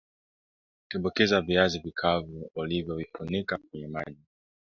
Tumbukiza 0.89 1.41
viazi 1.41 1.79
vikavu 1.79 2.51
ulivyovifunika 2.55 3.57
kwenye 3.57 3.87
maji 3.87 4.23